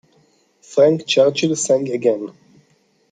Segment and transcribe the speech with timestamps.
[0.63, 2.35] Frank Churchill sang again.